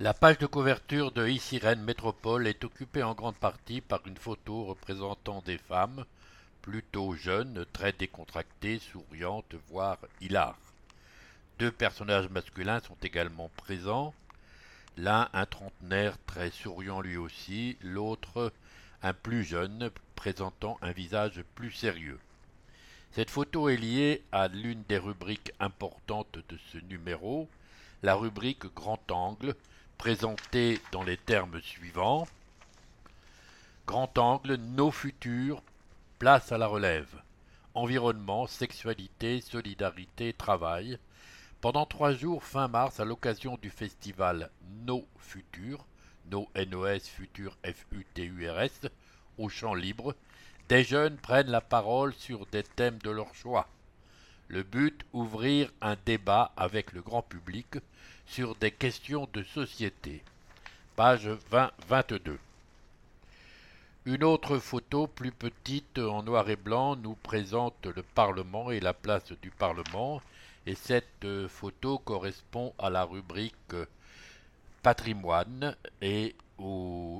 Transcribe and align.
La 0.00 0.14
page 0.14 0.38
de 0.38 0.46
couverture 0.46 1.10
de 1.10 1.26
Isirène 1.26 1.82
Métropole 1.82 2.46
est 2.46 2.62
occupée 2.62 3.02
en 3.02 3.14
grande 3.14 3.34
partie 3.34 3.80
par 3.80 4.00
une 4.06 4.16
photo 4.16 4.62
représentant 4.62 5.42
des 5.44 5.58
femmes, 5.58 6.04
plutôt 6.62 7.14
jeunes, 7.14 7.66
très 7.72 7.92
décontractées, 7.92 8.78
souriantes, 8.78 9.56
voire 9.68 9.98
hilares. 10.20 10.56
Deux 11.58 11.72
personnages 11.72 12.28
masculins 12.28 12.78
sont 12.78 12.96
également 13.02 13.50
présents, 13.56 14.14
l'un 14.96 15.28
un 15.32 15.46
trentenaire 15.46 16.16
très 16.26 16.52
souriant 16.52 17.00
lui 17.00 17.16
aussi, 17.16 17.76
l'autre 17.82 18.52
un 19.02 19.12
plus 19.12 19.42
jeune 19.42 19.90
présentant 20.14 20.78
un 20.80 20.92
visage 20.92 21.42
plus 21.56 21.72
sérieux. 21.72 22.20
Cette 23.10 23.30
photo 23.30 23.68
est 23.68 23.76
liée 23.76 24.22
à 24.30 24.46
l'une 24.46 24.84
des 24.88 24.98
rubriques 24.98 25.50
importantes 25.58 26.38
de 26.48 26.56
ce 26.72 26.78
numéro, 26.78 27.48
la 28.02 28.14
rubrique 28.14 28.66
Grand 28.74 29.10
Angle, 29.10 29.54
présenté 29.96 30.80
dans 30.92 31.02
les 31.02 31.16
termes 31.16 31.60
suivants. 31.60 32.28
Grand 33.86 34.16
angle, 34.18 34.54
nos 34.54 34.90
futurs, 34.90 35.62
place 36.18 36.52
à 36.52 36.58
la 36.58 36.66
relève. 36.66 37.22
Environnement, 37.74 38.46
sexualité, 38.46 39.40
solidarité, 39.40 40.32
travail. 40.32 40.98
Pendant 41.60 41.86
trois 41.86 42.12
jours 42.12 42.44
fin 42.44 42.68
mars, 42.68 43.00
à 43.00 43.04
l'occasion 43.04 43.58
du 43.60 43.70
festival 43.70 44.50
Nos 44.86 45.04
Futurs, 45.18 45.84
Nos 46.30 46.48
NOS 46.54 47.00
Futurs 47.00 47.56
F-U-T-U-R-S, 47.64 48.82
au 49.38 49.48
champ 49.48 49.74
libre, 49.74 50.14
des 50.68 50.84
jeunes 50.84 51.16
prennent 51.16 51.50
la 51.50 51.60
parole 51.60 52.14
sur 52.14 52.46
des 52.46 52.62
thèmes 52.62 52.98
de 52.98 53.10
leur 53.10 53.34
choix. 53.34 53.66
Le 54.50 54.62
but, 54.62 55.04
ouvrir 55.12 55.70
un 55.82 55.94
débat 56.06 56.52
avec 56.56 56.92
le 56.92 57.02
grand 57.02 57.20
public 57.20 57.76
sur 58.26 58.54
des 58.54 58.70
questions 58.70 59.28
de 59.34 59.42
société. 59.42 60.22
Page 60.96 61.28
20-22. 61.52 62.38
Une 64.06 64.24
autre 64.24 64.56
photo 64.56 65.06
plus 65.06 65.32
petite 65.32 65.98
en 65.98 66.22
noir 66.22 66.48
et 66.48 66.56
blanc 66.56 66.96
nous 66.96 67.14
présente 67.14 67.84
le 67.84 68.02
Parlement 68.02 68.70
et 68.70 68.80
la 68.80 68.94
place 68.94 69.32
du 69.42 69.50
Parlement 69.50 70.22
et 70.64 70.74
cette 70.74 71.26
photo 71.48 71.98
correspond 71.98 72.72
à 72.78 72.88
la 72.88 73.04
rubrique 73.04 73.76
patrimoine 74.82 75.76
et 76.00 76.34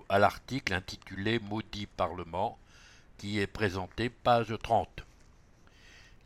à 0.08 0.18
l'article 0.18 0.72
intitulé 0.72 1.38
Maudit 1.40 1.86
Parlement 1.86 2.56
qui 3.18 3.38
est 3.38 3.46
présenté 3.46 4.08
page 4.08 4.54
30. 4.62 5.04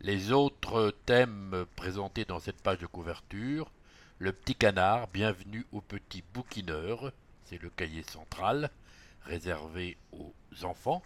Les 0.01 0.31
autres 0.31 0.93
thèmes 1.05 1.65
présentés 1.75 2.25
dans 2.25 2.39
cette 2.39 2.61
page 2.61 2.79
de 2.79 2.85
couverture 2.85 3.71
le 4.23 4.31
petit 4.31 4.55
canard, 4.55 5.07
bienvenue 5.07 5.65
au 5.73 5.81
petit 5.81 6.23
bouquineur, 6.33 7.11
c'est 7.43 7.61
le 7.61 7.69
cahier 7.69 8.03
central, 8.03 8.69
réservé 9.25 9.97
aux 10.13 10.33
enfants. 10.63 11.03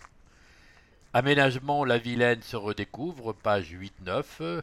Aménagement 1.13 1.83
La 1.83 1.97
Vilaine 1.97 2.43
se 2.43 2.55
redécouvre, 2.55 3.33
page 3.33 3.73
8-9. 3.73 4.61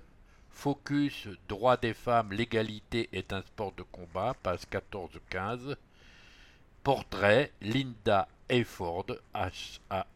Focus 0.51 1.27
Droit 1.49 1.77
des 1.79 1.95
femmes, 1.95 2.33
l'égalité 2.33 3.09
est 3.13 3.33
un 3.33 3.43
sport 3.43 3.73
de 3.73 3.83
combat, 3.83 4.35
page 4.41 4.61
14-15. 4.71 5.75
Portrait 6.85 7.51
Linda 7.61 8.29
Hayford, 8.49 9.07
H-A-Y-F-O-R-D. 9.35 10.07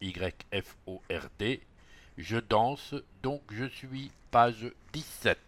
Je 2.19 2.37
danse, 2.37 2.97
donc 3.23 3.43
je 3.53 3.65
suis, 3.67 4.11
page 4.33 4.73
17. 4.93 5.39